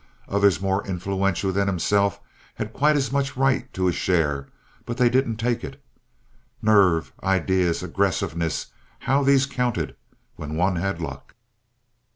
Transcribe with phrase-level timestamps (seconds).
[0.27, 2.19] Others more influential than himself
[2.55, 4.47] had quite as much right to a share,
[4.83, 5.79] but they didn't take it.
[6.59, 9.95] Nerve, ideas, aggressiveness, how these counted
[10.37, 11.35] when one had luck!